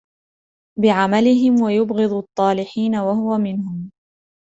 [0.79, 3.91] بِعَمَلِهِمْ، وَيُبْغِضُ الطَّالِحِينَ وَهُوَ مِنْهُمْ